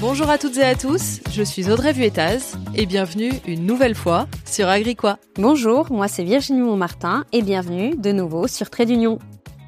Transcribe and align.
Bonjour 0.00 0.30
à 0.30 0.38
toutes 0.38 0.56
et 0.58 0.62
à 0.62 0.76
tous, 0.76 1.18
je 1.32 1.42
suis 1.42 1.72
Audrey 1.72 1.92
Vuettaz 1.92 2.56
et 2.76 2.86
bienvenue 2.86 3.32
une 3.48 3.66
nouvelle 3.66 3.96
fois 3.96 4.28
sur 4.44 4.68
Agricois. 4.68 5.18
Bonjour, 5.34 5.90
moi 5.90 6.06
c'est 6.06 6.22
Virginie 6.22 6.60
Montmartin 6.60 7.24
et 7.32 7.42
bienvenue 7.42 7.96
de 7.96 8.12
nouveau 8.12 8.46
sur 8.46 8.70
Trait 8.70 8.86
d'Union. 8.86 9.18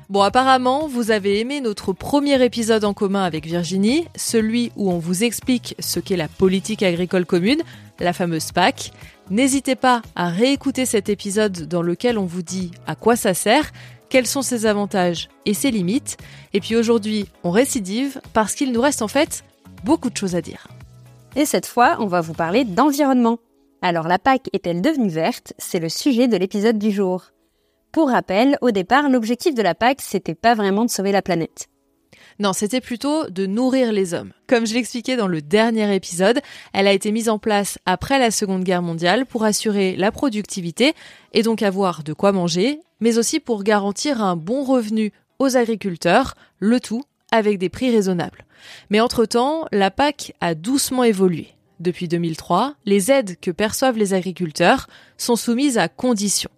Bon, 0.08 0.22
apparemment, 0.22 0.86
vous 0.86 1.10
avez 1.10 1.40
aimé 1.40 1.60
notre 1.60 1.92
premier 1.92 2.44
épisode 2.44 2.84
en 2.84 2.94
commun 2.94 3.24
avec 3.24 3.44
Virginie, 3.44 4.06
celui 4.14 4.70
où 4.76 4.92
on 4.92 4.98
vous 4.98 5.24
explique 5.24 5.74
ce 5.80 5.98
qu'est 5.98 6.16
la 6.16 6.28
politique 6.28 6.84
agricole 6.84 7.26
commune, 7.26 7.62
la 7.98 8.12
fameuse 8.12 8.52
PAC. 8.52 8.92
N'hésitez 9.30 9.74
pas 9.74 10.00
à 10.14 10.28
réécouter 10.28 10.86
cet 10.86 11.08
épisode 11.08 11.66
dans 11.66 11.82
lequel 11.82 12.18
on 12.18 12.26
vous 12.26 12.42
dit 12.42 12.70
à 12.86 12.94
quoi 12.94 13.16
ça 13.16 13.34
sert, 13.34 13.72
quels 14.08 14.26
sont 14.28 14.42
ses 14.42 14.66
avantages 14.66 15.28
et 15.44 15.54
ses 15.54 15.72
limites. 15.72 16.18
Et 16.54 16.60
puis 16.60 16.76
aujourd'hui, 16.76 17.26
on 17.42 17.50
récidive 17.50 18.20
parce 18.32 18.54
qu'il 18.54 18.70
nous 18.70 18.80
reste 18.80 19.02
en 19.02 19.08
fait 19.08 19.44
beaucoup 19.84 20.10
de 20.10 20.16
choses 20.16 20.34
à 20.34 20.40
dire. 20.40 20.68
Et 21.36 21.44
cette 21.44 21.66
fois, 21.66 21.96
on 22.00 22.06
va 22.06 22.20
vous 22.20 22.34
parler 22.34 22.64
d'environnement. 22.64 23.38
Alors 23.82 24.08
la 24.08 24.18
PAC 24.18 24.48
est-elle 24.52 24.82
devenue 24.82 25.08
verte? 25.08 25.54
C'est 25.58 25.78
le 25.78 25.88
sujet 25.88 26.28
de 26.28 26.36
l'épisode 26.36 26.78
du 26.78 26.90
jour. 26.90 27.26
Pour 27.92 28.10
rappel, 28.10 28.58
au 28.60 28.70
départ, 28.70 29.08
l'objectif 29.08 29.54
de 29.54 29.62
la 29.62 29.74
PAC, 29.74 30.00
c'était 30.00 30.34
pas 30.34 30.54
vraiment 30.54 30.84
de 30.84 30.90
sauver 30.90 31.12
la 31.12 31.22
planète. 31.22 31.68
Non, 32.38 32.52
c'était 32.52 32.80
plutôt 32.80 33.28
de 33.28 33.46
nourrir 33.46 33.92
les 33.92 34.14
hommes. 34.14 34.32
Comme 34.46 34.66
je 34.66 34.74
l'expliquais 34.74 35.16
dans 35.16 35.26
le 35.26 35.42
dernier 35.42 35.94
épisode, 35.94 36.40
elle 36.72 36.86
a 36.86 36.92
été 36.92 37.12
mise 37.12 37.28
en 37.28 37.38
place 37.38 37.78
après 37.84 38.18
la 38.18 38.30
Seconde 38.30 38.64
Guerre 38.64 38.82
mondiale 38.82 39.26
pour 39.26 39.44
assurer 39.44 39.94
la 39.96 40.10
productivité 40.10 40.94
et 41.32 41.42
donc 41.42 41.62
avoir 41.62 42.02
de 42.02 42.12
quoi 42.12 42.32
manger, 42.32 42.80
mais 43.00 43.18
aussi 43.18 43.40
pour 43.40 43.62
garantir 43.62 44.22
un 44.22 44.36
bon 44.36 44.64
revenu 44.64 45.12
aux 45.38 45.56
agriculteurs, 45.56 46.34
le 46.58 46.80
tout 46.80 47.02
avec 47.30 47.58
des 47.58 47.68
prix 47.68 47.90
raisonnables. 47.90 48.44
Mais 48.90 49.00
entre-temps, 49.00 49.66
la 49.72 49.90
PAC 49.90 50.34
a 50.40 50.54
doucement 50.54 51.04
évolué. 51.04 51.48
Depuis 51.78 52.08
2003, 52.08 52.74
les 52.84 53.10
aides 53.10 53.38
que 53.40 53.50
perçoivent 53.50 53.96
les 53.96 54.12
agriculteurs 54.12 54.86
sont 55.16 55.36
soumises 55.36 55.78
à 55.78 55.88
conditions. 55.88 56.50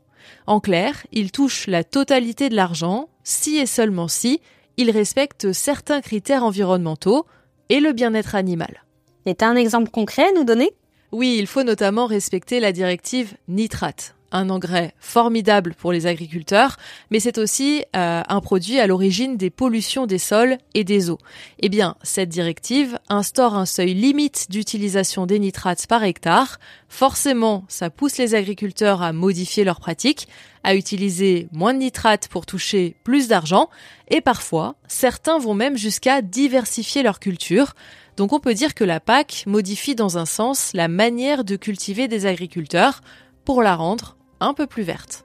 En 0.47 0.59
clair, 0.59 1.07
ils 1.13 1.31
touchent 1.31 1.69
la 1.69 1.85
totalité 1.85 2.49
de 2.49 2.57
l'argent 2.57 3.09
si 3.23 3.57
et 3.57 3.67
seulement 3.67 4.09
si 4.09 4.41
ils 4.77 4.91
respectent 4.91 5.53
certains 5.53 6.01
critères 6.01 6.45
environnementaux 6.45 7.27
et 7.69 7.79
le 7.79 7.93
bien-être 7.93 8.35
animal. 8.35 8.83
Et 9.27 9.37
un 9.41 9.55
exemple 9.55 9.91
concret 9.91 10.25
à 10.29 10.33
nous 10.33 10.45
donner? 10.45 10.73
Oui, 11.13 11.37
il 11.39 11.47
faut 11.47 11.63
notamment 11.63 12.07
respecter 12.07 12.59
la 12.59 12.73
directive 12.73 13.35
nitrate 13.47 14.17
un 14.33 14.51
engrais 14.51 14.95
formidable 14.99 15.75
pour 15.79 15.93
les 15.93 16.07
agriculteurs, 16.07 16.77
mais 17.11 17.21
c'est 17.21 17.39
aussi 17.39 17.85
euh, 17.95 18.23
un 18.27 18.41
produit 18.41 18.81
à 18.81 18.87
l'origine 18.87 19.37
des 19.37 19.51
pollutions 19.51 20.07
des 20.07 20.19
sols 20.19 20.59
et 20.75 20.85
des 20.85 21.11
eaux. 21.11 21.19
Eh 21.61 21.69
bien, 21.69 21.97
cette 22.03 22.29
directive 22.29 22.99
instaure 23.09 23.55
un 23.55 23.67
seuil 23.67 23.95
limite 23.95 24.47
d'utilisation 24.51 25.27
des 25.27 25.39
nitrates 25.39 25.87
par 25.87 26.03
hectare. 26.03 26.59
Forcément, 26.89 27.65
ça 27.69 27.91
pousse 27.91 28.19
les 28.19 28.35
agriculteurs 28.35 29.03
à 29.03 29.13
modifier 29.13 29.65
leurs 29.65 29.81
pratiques, 29.81 30.29
à 30.65 30.75
utiliser 30.75 31.49
moins 31.53 31.75
de 31.75 31.79
nitrates 31.79 32.29
pour 32.29 32.47
toucher 32.47 32.97
plus 33.05 33.29
d'argent, 33.29 33.69
et 34.09 34.21
parfois, 34.21 34.77
certains 34.89 35.39
vont 35.39 35.55
même 35.55 35.77
jusqu'à 35.77 36.23
diversifier 36.23 37.03
leur 37.03 37.21
culture. 37.21 37.75
Donc 38.17 38.33
on 38.33 38.41
peut 38.41 38.55
dire 38.55 38.75
que 38.75 38.85
la 38.85 39.01
PAC 39.01 39.45
modifie 39.47 39.95
dans 39.95 40.19
un 40.19 40.27
sens 40.27 40.73
la 40.75 40.89
manière 40.89 41.45
de 41.45 41.57
cultiver 41.57 42.09
des 42.09 42.27
agriculteurs 42.27 43.01
pour 43.45 43.63
la 43.63 43.75
rendre 43.75 44.17
un 44.43 44.55
peu 44.55 44.67
plus 44.67 44.83
verte. 44.83 45.25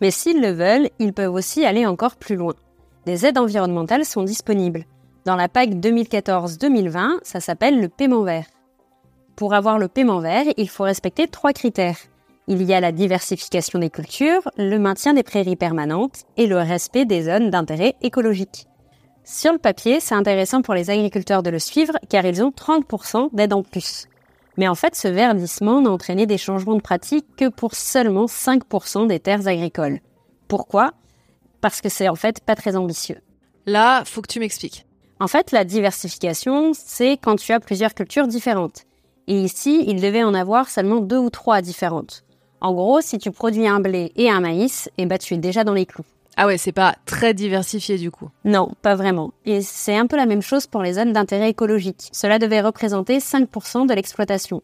Mais 0.00 0.10
s'ils 0.10 0.40
le 0.40 0.52
veulent, 0.52 0.90
ils 0.98 1.12
peuvent 1.12 1.34
aussi 1.34 1.64
aller 1.64 1.86
encore 1.86 2.16
plus 2.16 2.36
loin. 2.36 2.54
Des 3.04 3.26
aides 3.26 3.38
environnementales 3.38 4.04
sont 4.04 4.22
disponibles. 4.22 4.84
Dans 5.24 5.36
la 5.36 5.48
PAC 5.48 5.70
2014-2020, 5.70 7.18
ça 7.22 7.40
s'appelle 7.40 7.80
le 7.80 7.88
paiement 7.88 8.22
vert. 8.22 8.46
Pour 9.36 9.54
avoir 9.54 9.78
le 9.78 9.88
paiement 9.88 10.20
vert, 10.20 10.44
il 10.56 10.68
faut 10.68 10.84
respecter 10.84 11.28
trois 11.28 11.52
critères. 11.52 11.98
Il 12.46 12.62
y 12.62 12.72
a 12.72 12.80
la 12.80 12.92
diversification 12.92 13.78
des 13.78 13.90
cultures, 13.90 14.50
le 14.56 14.78
maintien 14.78 15.12
des 15.12 15.22
prairies 15.22 15.56
permanentes 15.56 16.24
et 16.36 16.46
le 16.46 16.56
respect 16.56 17.04
des 17.04 17.24
zones 17.24 17.50
d'intérêt 17.50 17.94
écologique. 18.00 18.66
Sur 19.24 19.52
le 19.52 19.58
papier, 19.58 20.00
c'est 20.00 20.14
intéressant 20.14 20.62
pour 20.62 20.72
les 20.72 20.88
agriculteurs 20.88 21.42
de 21.42 21.50
le 21.50 21.58
suivre 21.58 21.92
car 22.08 22.24
ils 22.24 22.42
ont 22.42 22.50
30% 22.50 23.28
d'aide 23.34 23.52
en 23.52 23.62
plus. 23.62 24.08
Mais 24.58 24.66
en 24.66 24.74
fait, 24.74 24.96
ce 24.96 25.06
verdissement 25.06 25.80
n'a 25.80 25.90
entraîné 25.90 26.26
des 26.26 26.36
changements 26.36 26.74
de 26.74 26.82
pratique 26.82 27.24
que 27.36 27.48
pour 27.48 27.76
seulement 27.76 28.26
5% 28.26 29.06
des 29.06 29.20
terres 29.20 29.46
agricoles. 29.46 30.00
Pourquoi? 30.48 30.92
Parce 31.60 31.80
que 31.80 31.88
c'est 31.88 32.08
en 32.08 32.16
fait 32.16 32.40
pas 32.44 32.56
très 32.56 32.74
ambitieux. 32.74 33.20
Là, 33.66 34.02
faut 34.04 34.20
que 34.20 34.30
tu 34.30 34.40
m'expliques. 34.40 34.84
En 35.20 35.28
fait, 35.28 35.52
la 35.52 35.64
diversification, 35.64 36.72
c'est 36.74 37.18
quand 37.18 37.36
tu 37.36 37.52
as 37.52 37.60
plusieurs 37.60 37.94
cultures 37.94 38.26
différentes. 38.26 38.82
Et 39.28 39.40
ici, 39.40 39.84
il 39.86 40.00
devait 40.00 40.24
en 40.24 40.34
avoir 40.34 40.68
seulement 40.68 41.00
deux 41.00 41.18
ou 41.18 41.30
trois 41.30 41.62
différentes. 41.62 42.24
En 42.60 42.72
gros, 42.72 43.00
si 43.00 43.18
tu 43.18 43.30
produis 43.30 43.68
un 43.68 43.78
blé 43.78 44.10
et 44.16 44.28
un 44.28 44.40
maïs, 44.40 44.90
eh 44.98 45.06
ben, 45.06 45.18
tu 45.18 45.34
es 45.34 45.38
déjà 45.38 45.62
dans 45.62 45.74
les 45.74 45.86
clous. 45.86 46.04
Ah 46.40 46.46
ouais, 46.46 46.56
c'est 46.56 46.70
pas 46.70 46.94
très 47.04 47.34
diversifié 47.34 47.98
du 47.98 48.12
coup. 48.12 48.30
Non, 48.44 48.70
pas 48.80 48.94
vraiment. 48.94 49.32
Et 49.44 49.60
c'est 49.60 49.96
un 49.96 50.06
peu 50.06 50.16
la 50.16 50.24
même 50.24 50.40
chose 50.40 50.68
pour 50.68 50.82
les 50.84 50.92
zones 50.92 51.12
d'intérêt 51.12 51.50
écologique. 51.50 52.10
Cela 52.12 52.38
devait 52.38 52.60
représenter 52.60 53.18
5% 53.18 53.88
de 53.88 53.92
l'exploitation. 53.92 54.62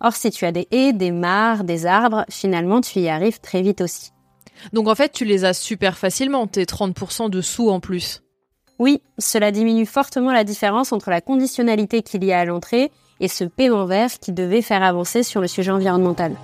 Or, 0.00 0.14
si 0.14 0.30
tu 0.30 0.44
as 0.44 0.52
des 0.52 0.68
haies, 0.70 0.92
des 0.92 1.10
mares, 1.10 1.64
des 1.64 1.84
arbres, 1.84 2.24
finalement, 2.30 2.80
tu 2.80 3.00
y 3.00 3.08
arrives 3.08 3.40
très 3.40 3.60
vite 3.60 3.80
aussi. 3.80 4.12
Donc 4.72 4.86
en 4.86 4.94
fait, 4.94 5.10
tu 5.10 5.24
les 5.24 5.44
as 5.44 5.52
super 5.52 5.98
facilement, 5.98 6.46
tes 6.46 6.64
30% 6.64 7.28
de 7.28 7.40
sous 7.40 7.70
en 7.70 7.80
plus. 7.80 8.22
Oui, 8.78 9.02
cela 9.18 9.50
diminue 9.50 9.84
fortement 9.84 10.32
la 10.32 10.44
différence 10.44 10.92
entre 10.92 11.10
la 11.10 11.20
conditionnalité 11.20 12.02
qu'il 12.02 12.22
y 12.22 12.32
a 12.32 12.38
à 12.38 12.44
l'entrée 12.44 12.92
et 13.18 13.26
ce 13.26 13.42
paiement 13.42 13.86
vert 13.86 14.10
qui 14.20 14.30
devait 14.30 14.62
faire 14.62 14.84
avancer 14.84 15.24
sur 15.24 15.40
le 15.40 15.48
sujet 15.48 15.72
environnemental. 15.72 16.36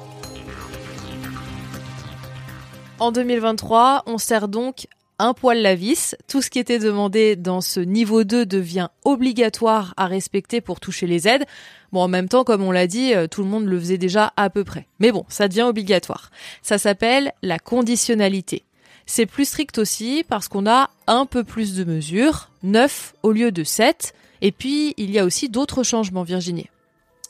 En 3.02 3.10
2023, 3.10 4.04
on 4.06 4.16
sert 4.16 4.46
donc 4.46 4.86
un 5.18 5.34
poil 5.34 5.58
la 5.60 5.74
vis. 5.74 6.14
Tout 6.28 6.40
ce 6.40 6.50
qui 6.50 6.60
était 6.60 6.78
demandé 6.78 7.34
dans 7.34 7.60
ce 7.60 7.80
niveau 7.80 8.22
2 8.22 8.46
devient 8.46 8.90
obligatoire 9.04 9.92
à 9.96 10.06
respecter 10.06 10.60
pour 10.60 10.78
toucher 10.78 11.08
les 11.08 11.26
aides. 11.26 11.44
Bon, 11.90 12.02
en 12.02 12.06
même 12.06 12.28
temps, 12.28 12.44
comme 12.44 12.62
on 12.62 12.70
l'a 12.70 12.86
dit, 12.86 13.12
euh, 13.12 13.26
tout 13.26 13.42
le 13.42 13.48
monde 13.48 13.66
le 13.66 13.80
faisait 13.80 13.98
déjà 13.98 14.32
à 14.36 14.50
peu 14.50 14.62
près. 14.62 14.86
Mais 15.00 15.10
bon, 15.10 15.24
ça 15.28 15.48
devient 15.48 15.62
obligatoire. 15.62 16.30
Ça 16.62 16.78
s'appelle 16.78 17.32
la 17.42 17.58
conditionnalité. 17.58 18.62
C'est 19.04 19.26
plus 19.26 19.46
strict 19.46 19.78
aussi 19.78 20.24
parce 20.28 20.46
qu'on 20.46 20.70
a 20.70 20.88
un 21.08 21.26
peu 21.26 21.42
plus 21.42 21.74
de 21.74 21.82
mesures, 21.82 22.50
9 22.62 23.14
au 23.24 23.32
lieu 23.32 23.50
de 23.50 23.64
7. 23.64 24.14
Et 24.42 24.52
puis, 24.52 24.94
il 24.96 25.10
y 25.10 25.18
a 25.18 25.24
aussi 25.24 25.48
d'autres 25.48 25.82
changements, 25.82 26.22
Virginie. 26.22 26.68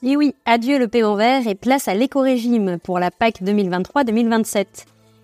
Et 0.02 0.18
oui, 0.18 0.34
adieu 0.44 0.78
le 0.78 0.88
paiement 0.88 1.14
vert 1.14 1.46
et 1.46 1.54
place 1.54 1.88
à 1.88 1.94
l'éco-régime 1.94 2.78
pour 2.78 2.98
la 2.98 3.10
PAC 3.10 3.40
2023-2027. 3.40 4.66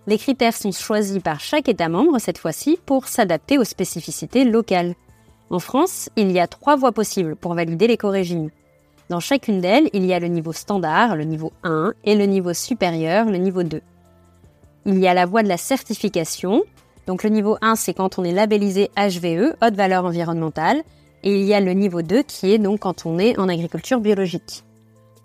Les 0.08 0.16
critères 0.16 0.56
sont 0.56 0.72
choisis 0.72 1.22
par 1.22 1.38
chaque 1.38 1.68
État 1.68 1.90
membre 1.90 2.18
cette 2.18 2.38
fois-ci 2.38 2.78
pour 2.86 3.06
s'adapter 3.08 3.58
aux 3.58 3.64
spécificités 3.64 4.44
locales. 4.44 4.94
En 5.50 5.58
France, 5.58 6.08
il 6.16 6.32
y 6.32 6.40
a 6.40 6.46
trois 6.46 6.76
voies 6.76 6.92
possibles 6.92 7.36
pour 7.36 7.52
valider 7.52 7.86
l'éco-régime. 7.88 8.48
Dans 9.10 9.20
chacune 9.20 9.60
d'elles, 9.60 9.90
il 9.92 10.06
y 10.06 10.14
a 10.14 10.18
le 10.18 10.28
niveau 10.28 10.54
standard, 10.54 11.14
le 11.14 11.24
niveau 11.24 11.52
1, 11.62 11.92
et 12.04 12.14
le 12.14 12.24
niveau 12.24 12.54
supérieur, 12.54 13.26
le 13.26 13.36
niveau 13.36 13.64
2. 13.64 13.82
Il 14.86 14.98
y 14.98 15.06
a 15.06 15.12
la 15.12 15.26
voie 15.26 15.42
de 15.42 15.48
la 15.48 15.58
certification. 15.58 16.62
Donc 17.06 17.22
le 17.22 17.28
niveau 17.28 17.58
1, 17.60 17.76
c'est 17.76 17.92
quand 17.92 18.18
on 18.18 18.24
est 18.24 18.32
labellisé 18.32 18.90
HVE, 18.96 19.56
haute 19.60 19.74
valeur 19.74 20.06
environnementale, 20.06 20.84
et 21.22 21.38
il 21.38 21.44
y 21.44 21.52
a 21.52 21.60
le 21.60 21.72
niveau 21.72 22.00
2 22.00 22.22
qui 22.22 22.54
est 22.54 22.58
donc 22.58 22.80
quand 22.80 23.04
on 23.04 23.18
est 23.18 23.38
en 23.38 23.46
agriculture 23.46 24.00
biologique. 24.00 24.64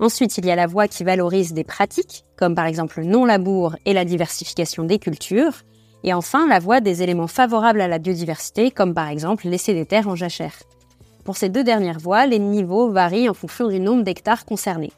Ensuite, 0.04 0.38
il 0.38 0.46
y 0.46 0.52
a 0.52 0.58
la 0.58 0.68
voie 0.68 0.90
qui 0.90 1.06
valorise 1.06 1.54
des 1.54 1.64
pratiques, 1.64 2.26
comme 2.36 2.56
par 2.56 2.66
exemple 2.66 3.00
le 3.00 3.06
non-labour 3.06 3.78
et 3.86 3.94
la 3.94 4.04
diversification 4.04 4.84
des 4.84 5.00
cultures. 5.00 5.62
Et 6.04 6.14
enfin, 6.14 6.46
la 6.46 6.60
voie 6.60 6.82
des 6.82 7.04
éléments 7.04 7.28
favorables 7.28 7.80
à 7.80 7.88
la 7.88 8.00
biodiversité, 8.00 8.70
comme 8.70 8.94
par 8.94 9.08
exemple 9.08 9.48
laisser 9.48 9.74
des 9.74 9.86
terres 9.86 10.10
en 10.10 10.18
jachère. 10.18 10.56
Pour 11.24 11.38
ces 11.38 11.48
deux 11.48 11.64
dernières 11.64 12.00
voies, 12.00 12.26
les 12.26 12.40
niveaux 12.40 12.92
varient 12.92 13.30
en 13.30 13.34
fonction 13.34 13.70
du 13.70 13.80
nombre 13.80 14.04
d'hectares 14.04 14.44
concernés. 14.44 14.92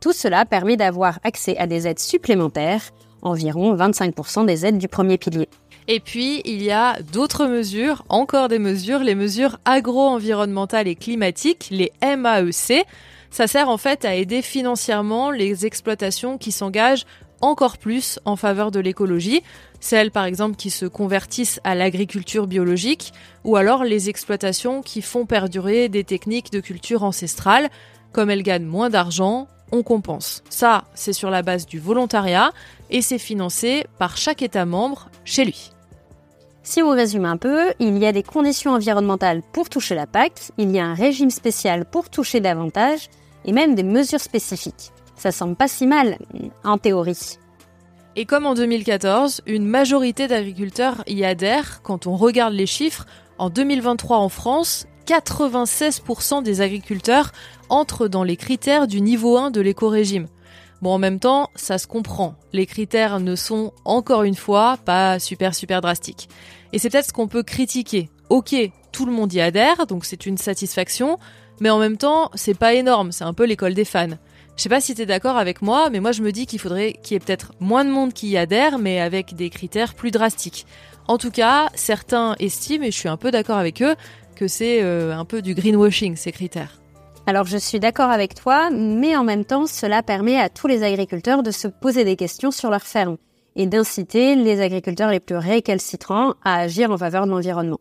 Tout 0.00 0.12
cela 0.12 0.44
permet 0.44 0.76
d'avoir 0.76 1.20
accès 1.22 1.56
à 1.58 1.68
des 1.68 1.86
aides 1.86 2.00
supplémentaires, 2.00 2.82
environ 3.22 3.76
25% 3.76 4.44
des 4.44 4.66
aides 4.66 4.78
du 4.78 4.88
premier 4.88 5.18
pilier. 5.18 5.48
Et 5.86 6.00
puis, 6.00 6.42
il 6.44 6.64
y 6.64 6.72
a 6.72 7.00
d'autres 7.12 7.46
mesures, 7.46 8.04
encore 8.08 8.48
des 8.48 8.58
mesures, 8.58 9.04
les 9.04 9.14
mesures 9.14 9.60
agro-environnementales 9.64 10.88
et 10.88 10.96
climatiques, 10.96 11.68
les 11.70 11.92
MAEC. 12.02 12.84
Ça 13.32 13.46
sert 13.46 13.70
en 13.70 13.78
fait 13.78 14.04
à 14.04 14.14
aider 14.14 14.42
financièrement 14.42 15.30
les 15.30 15.64
exploitations 15.64 16.36
qui 16.36 16.52
s'engagent 16.52 17.06
encore 17.40 17.78
plus 17.78 18.20
en 18.26 18.36
faveur 18.36 18.70
de 18.70 18.78
l'écologie, 18.78 19.42
celles 19.80 20.10
par 20.10 20.26
exemple 20.26 20.54
qui 20.54 20.68
se 20.68 20.84
convertissent 20.84 21.58
à 21.64 21.74
l'agriculture 21.74 22.46
biologique, 22.46 23.14
ou 23.44 23.56
alors 23.56 23.84
les 23.84 24.10
exploitations 24.10 24.82
qui 24.82 25.00
font 25.00 25.24
perdurer 25.24 25.88
des 25.88 26.04
techniques 26.04 26.52
de 26.52 26.60
culture 26.60 27.04
ancestrale. 27.04 27.70
Comme 28.12 28.28
elles 28.28 28.42
gagnent 28.42 28.66
moins 28.66 28.90
d'argent, 28.90 29.48
on 29.72 29.82
compense. 29.82 30.44
Ça, 30.50 30.84
c'est 30.94 31.14
sur 31.14 31.30
la 31.30 31.40
base 31.40 31.64
du 31.64 31.78
volontariat 31.78 32.52
et 32.90 33.00
c'est 33.00 33.16
financé 33.16 33.86
par 33.98 34.18
chaque 34.18 34.42
État 34.42 34.66
membre 34.66 35.08
chez 35.24 35.46
lui. 35.46 35.70
Si 36.62 36.82
on 36.82 36.90
résume 36.90 37.24
un 37.24 37.38
peu, 37.38 37.72
il 37.80 37.96
y 37.96 38.04
a 38.04 38.12
des 38.12 38.22
conditions 38.22 38.72
environnementales 38.72 39.40
pour 39.54 39.70
toucher 39.70 39.94
la 39.94 40.06
PAC, 40.06 40.52
il 40.58 40.70
y 40.70 40.78
a 40.78 40.84
un 40.84 40.94
régime 40.94 41.30
spécial 41.30 41.86
pour 41.86 42.10
toucher 42.10 42.40
davantage, 42.40 43.08
et 43.44 43.52
même 43.52 43.74
des 43.74 43.82
mesures 43.82 44.20
spécifiques. 44.20 44.92
Ça 45.16 45.32
semble 45.32 45.56
pas 45.56 45.68
si 45.68 45.86
mal, 45.86 46.18
en 46.64 46.78
théorie. 46.78 47.38
Et 48.16 48.26
comme 48.26 48.44
en 48.44 48.54
2014, 48.54 49.42
une 49.46 49.64
majorité 49.64 50.28
d'agriculteurs 50.28 51.02
y 51.06 51.24
adhèrent, 51.24 51.80
quand 51.82 52.06
on 52.06 52.16
regarde 52.16 52.52
les 52.52 52.66
chiffres, 52.66 53.06
en 53.38 53.48
2023 53.48 54.18
en 54.18 54.28
France, 54.28 54.86
96% 55.06 56.42
des 56.42 56.60
agriculteurs 56.60 57.32
entrent 57.68 58.08
dans 58.08 58.22
les 58.22 58.36
critères 58.36 58.86
du 58.86 59.00
niveau 59.00 59.38
1 59.38 59.50
de 59.50 59.60
l'éco-régime. 59.60 60.28
Bon, 60.82 60.90
en 60.90 60.98
même 60.98 61.20
temps, 61.20 61.48
ça 61.54 61.78
se 61.78 61.86
comprend. 61.86 62.34
Les 62.52 62.66
critères 62.66 63.20
ne 63.20 63.36
sont, 63.36 63.72
encore 63.84 64.24
une 64.24 64.34
fois, 64.34 64.76
pas 64.84 65.18
super 65.18 65.54
super 65.54 65.80
drastiques. 65.80 66.28
Et 66.72 66.78
c'est 66.78 66.90
peut-être 66.90 67.06
ce 67.06 67.12
qu'on 67.12 67.28
peut 67.28 67.44
critiquer. 67.44 68.10
Ok, 68.30 68.54
tout 68.90 69.06
le 69.06 69.12
monde 69.12 69.32
y 69.32 69.40
adhère, 69.40 69.86
donc 69.86 70.04
c'est 70.04 70.26
une 70.26 70.38
satisfaction, 70.38 71.18
mais 71.62 71.70
en 71.70 71.78
même 71.78 71.96
temps, 71.96 72.28
c'est 72.34 72.58
pas 72.58 72.74
énorme, 72.74 73.12
c'est 73.12 73.22
un 73.22 73.32
peu 73.32 73.44
l'école 73.44 73.74
des 73.74 73.84
fans. 73.84 74.18
Je 74.56 74.62
sais 74.64 74.68
pas 74.68 74.80
si 74.80 74.96
t'es 74.96 75.06
d'accord 75.06 75.36
avec 75.36 75.62
moi, 75.62 75.90
mais 75.90 76.00
moi 76.00 76.10
je 76.10 76.20
me 76.20 76.32
dis 76.32 76.44
qu'il 76.44 76.58
faudrait 76.58 76.94
qu'il 77.04 77.14
y 77.14 77.16
ait 77.16 77.20
peut-être 77.20 77.52
moins 77.60 77.84
de 77.84 77.90
monde 77.90 78.12
qui 78.12 78.30
y 78.30 78.36
adhère, 78.36 78.80
mais 78.80 79.00
avec 79.00 79.36
des 79.36 79.48
critères 79.48 79.94
plus 79.94 80.10
drastiques. 80.10 80.66
En 81.06 81.18
tout 81.18 81.30
cas, 81.30 81.68
certains 81.76 82.34
estiment, 82.40 82.84
et 82.84 82.90
je 82.90 82.98
suis 82.98 83.08
un 83.08 83.16
peu 83.16 83.30
d'accord 83.30 83.58
avec 83.58 83.80
eux, 83.80 83.94
que 84.34 84.48
c'est 84.48 84.82
euh, 84.82 85.16
un 85.16 85.24
peu 85.24 85.40
du 85.40 85.54
greenwashing 85.54 86.16
ces 86.16 86.32
critères. 86.32 86.80
Alors 87.28 87.46
je 87.46 87.58
suis 87.58 87.78
d'accord 87.78 88.10
avec 88.10 88.34
toi, 88.34 88.68
mais 88.72 89.14
en 89.14 89.22
même 89.22 89.44
temps, 89.44 89.66
cela 89.68 90.02
permet 90.02 90.40
à 90.40 90.48
tous 90.48 90.66
les 90.66 90.82
agriculteurs 90.82 91.44
de 91.44 91.52
se 91.52 91.68
poser 91.68 92.02
des 92.02 92.16
questions 92.16 92.50
sur 92.50 92.70
leur 92.70 92.82
ferme 92.82 93.18
et 93.54 93.68
d'inciter 93.68 94.34
les 94.34 94.60
agriculteurs 94.60 95.12
les 95.12 95.20
plus 95.20 95.36
récalcitrants 95.36 96.34
à 96.42 96.56
agir 96.56 96.90
en 96.90 96.98
faveur 96.98 97.24
de 97.24 97.30
l'environnement. 97.30 97.78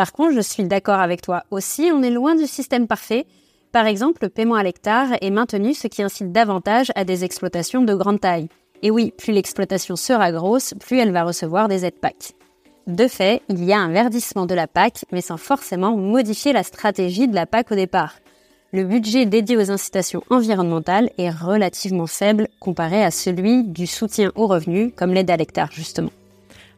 Par 0.00 0.14
contre, 0.14 0.32
je 0.32 0.40
suis 0.40 0.64
d'accord 0.64 1.00
avec 1.00 1.20
toi 1.20 1.44
aussi, 1.50 1.90
on 1.92 2.02
est 2.02 2.08
loin 2.08 2.34
du 2.34 2.46
système 2.46 2.86
parfait. 2.86 3.26
Par 3.70 3.84
exemple, 3.84 4.22
le 4.22 4.30
paiement 4.30 4.54
à 4.54 4.62
l'hectare 4.62 5.08
est 5.20 5.28
maintenu, 5.28 5.74
ce 5.74 5.88
qui 5.88 6.02
incite 6.02 6.32
davantage 6.32 6.90
à 6.94 7.04
des 7.04 7.22
exploitations 7.22 7.82
de 7.82 7.94
grande 7.94 8.18
taille. 8.18 8.48
Et 8.82 8.90
oui, 8.90 9.12
plus 9.18 9.34
l'exploitation 9.34 9.96
sera 9.96 10.32
grosse, 10.32 10.72
plus 10.80 11.00
elle 11.00 11.12
va 11.12 11.24
recevoir 11.24 11.68
des 11.68 11.84
aides 11.84 12.00
PAC. 12.00 12.32
De 12.86 13.08
fait, 13.08 13.42
il 13.50 13.62
y 13.62 13.74
a 13.74 13.78
un 13.78 13.92
verdissement 13.92 14.46
de 14.46 14.54
la 14.54 14.66
PAC, 14.66 15.04
mais 15.12 15.20
sans 15.20 15.36
forcément 15.36 15.94
modifier 15.94 16.54
la 16.54 16.62
stratégie 16.62 17.28
de 17.28 17.34
la 17.34 17.44
PAC 17.44 17.70
au 17.72 17.74
départ. 17.74 18.14
Le 18.72 18.84
budget 18.84 19.26
dédié 19.26 19.58
aux 19.58 19.70
incitations 19.70 20.22
environnementales 20.30 21.10
est 21.18 21.28
relativement 21.28 22.06
faible 22.06 22.48
comparé 22.58 23.04
à 23.04 23.10
celui 23.10 23.64
du 23.64 23.86
soutien 23.86 24.32
aux 24.34 24.46
revenus, 24.46 24.94
comme 24.96 25.12
l'aide 25.12 25.30
à 25.30 25.36
l'hectare 25.36 25.70
justement. 25.70 26.10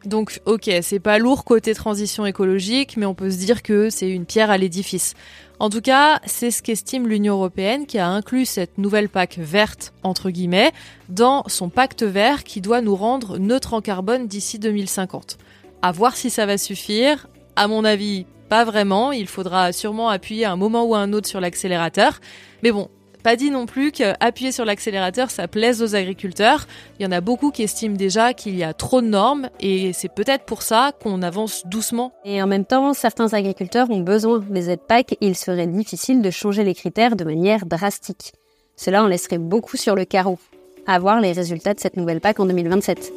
Donc, 0.05 0.41
ok, 0.45 0.69
c'est 0.81 0.99
pas 0.99 1.17
lourd 1.17 1.45
côté 1.45 1.73
transition 1.73 2.25
écologique, 2.25 2.97
mais 2.97 3.05
on 3.05 3.15
peut 3.15 3.31
se 3.31 3.37
dire 3.37 3.63
que 3.63 3.89
c'est 3.89 4.09
une 4.09 4.25
pierre 4.25 4.51
à 4.51 4.57
l'édifice. 4.57 5.13
En 5.59 5.69
tout 5.69 5.79
cas, 5.79 6.19
c'est 6.25 6.51
ce 6.51 6.61
qu'estime 6.61 7.07
l'Union 7.07 7.35
européenne 7.35 7.85
qui 7.85 7.99
a 7.99 8.09
inclus 8.09 8.45
cette 8.45 8.77
nouvelle 8.77 9.07
PAC 9.07 9.37
verte, 9.37 9.93
entre 10.03 10.29
guillemets, 10.29 10.73
dans 11.07 11.43
son 11.47 11.69
pacte 11.69 12.03
vert 12.03 12.43
qui 12.43 12.59
doit 12.59 12.81
nous 12.81 12.95
rendre 12.95 13.37
neutre 13.37 13.73
en 13.73 13.81
carbone 13.81 14.27
d'ici 14.27 14.59
2050. 14.59 15.37
À 15.81 15.91
voir 15.93 16.17
si 16.17 16.29
ça 16.29 16.45
va 16.45 16.57
suffire. 16.57 17.27
À 17.55 17.69
mon 17.69 17.85
avis, 17.85 18.25
pas 18.49 18.65
vraiment. 18.65 19.13
Il 19.13 19.27
faudra 19.27 19.71
sûrement 19.71 20.09
appuyer 20.09 20.45
un 20.45 20.57
moment 20.57 20.83
ou 20.83 20.95
un 20.95 21.13
autre 21.13 21.29
sur 21.29 21.39
l'accélérateur. 21.39 22.19
Mais 22.61 22.71
bon, 22.71 22.89
pas 23.23 23.37
dit 23.37 23.49
non 23.49 23.65
plus 23.65 23.91
qu'appuyer 23.91 24.51
sur 24.51 24.65
l'accélérateur, 24.65 25.31
ça 25.31 25.47
plaise 25.47 25.81
aux 25.81 25.95
agriculteurs. 25.95 26.67
Il 26.99 27.03
y 27.03 27.07
en 27.07 27.11
a 27.11 27.21
beaucoup 27.21 27.51
qui 27.51 27.63
estiment 27.63 27.95
déjà 27.95 28.33
qu'il 28.33 28.55
y 28.55 28.63
a 28.63 28.73
trop 28.73 29.01
de 29.01 29.07
normes 29.07 29.49
et 29.61 29.93
c'est 29.93 30.13
peut-être 30.13 30.43
pour 30.43 30.61
ça 30.61 30.91
qu'on 31.01 31.21
avance 31.21 31.63
doucement. 31.65 32.13
Et 32.25 32.43
en 32.43 32.47
même 32.47 32.65
temps, 32.65 32.93
certains 32.93 33.33
agriculteurs 33.33 33.89
ont 33.89 34.01
besoin 34.01 34.39
des 34.39 34.69
aides 34.69 34.85
PAC 34.85 35.13
et 35.13 35.17
il 35.21 35.37
serait 35.37 35.67
difficile 35.67 36.21
de 36.21 36.29
changer 36.29 36.65
les 36.65 36.75
critères 36.75 37.15
de 37.15 37.23
manière 37.23 37.65
drastique. 37.65 38.33
Cela 38.75 39.03
en 39.03 39.07
laisserait 39.07 39.37
beaucoup 39.37 39.77
sur 39.77 39.95
le 39.95 40.03
carreau. 40.03 40.37
À 40.85 40.99
voir 40.99 41.21
les 41.21 41.31
résultats 41.31 41.73
de 41.73 41.79
cette 41.79 41.95
nouvelle 41.95 42.19
PAC 42.19 42.41
en 42.41 42.45
2027. 42.45 43.13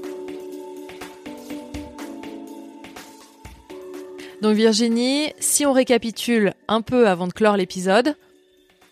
Donc 4.41 4.55
Virginie, 4.55 5.33
si 5.41 5.67
on 5.67 5.73
récapitule 5.73 6.53
un 6.69 6.83
peu 6.83 7.09
avant 7.09 7.27
de 7.27 7.33
clore 7.33 7.57
l'épisode, 7.57 8.15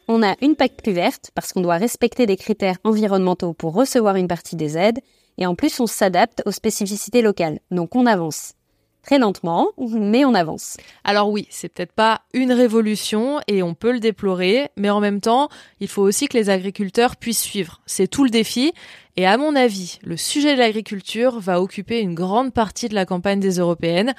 on 0.09 0.23
a 0.23 0.35
une 0.43 0.57
PAC 0.57 0.83
plus 0.83 0.93
verte 0.93 1.31
parce 1.35 1.53
qu'on 1.53 1.61
doit 1.61 1.77
respecter 1.77 2.27
des 2.27 2.37
critères 2.37 2.77
environnementaux 2.85 3.53
pour 3.53 3.75
recevoir 3.75 4.17
une 4.17 4.29
partie 4.29 4.57
des 4.57 4.77
aides 4.77 5.01
et 5.39 5.47
en 5.47 5.55
plus 5.55 5.81
on 5.81 5.87
s'adapte 5.87 6.43
aux 6.47 6.53
spécificités 6.53 7.23
locales. 7.23 7.61
Donc 7.71 7.95
on 7.97 8.07
avance. 8.07 8.55
Très 9.03 9.19
lentement, 9.19 9.69
mais 9.79 10.25
on 10.25 10.33
avance. 10.33 10.79
Alors 11.05 11.31
oui, 11.31 11.47
c'est 11.51 11.69
peut-être 11.69 11.93
pas 11.93 12.23
une 12.33 12.53
révolution 12.53 13.39
et 13.49 13.63
on 13.63 13.75
peut 13.75 13.93
le 13.93 14.01
déplorer, 14.01 14.71
mais 14.79 14.89
en 14.89 15.01
même 15.01 15.21
temps, 15.21 15.51
il 15.81 15.89
faut 15.89 16.01
aussi 16.01 16.27
que 16.27 16.39
les 16.39 16.49
agriculteurs 16.49 17.17
puissent 17.17 17.43
suivre. 17.43 17.83
C'est 17.85 18.09
tout 18.09 18.25
le 18.25 18.31
défi. 18.31 18.73
Et 19.17 19.27
à 19.27 19.37
mon 19.37 19.55
avis, 19.57 19.99
le 20.03 20.17
sujet 20.17 20.55
de 20.55 20.59
l'agriculture 20.59 21.39
va 21.39 21.61
occuper 21.61 22.01
une 22.01 22.15
grande 22.15 22.55
partie 22.55 22.89
de 22.89 22.95
la 22.95 23.05
campagne 23.05 23.41
des 23.41 23.59
européennes. 23.59 24.15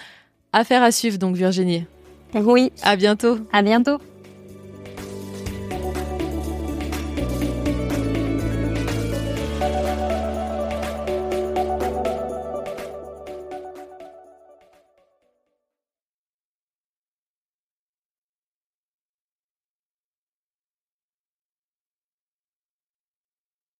Affaire 0.53 0.83
à 0.83 0.91
suivre 0.91 1.17
donc 1.17 1.35
Virginie. 1.35 1.85
Oui. 2.35 2.71
À 2.83 2.95
bientôt. 2.95 3.39
À 3.51 3.63
bientôt. 3.63 3.97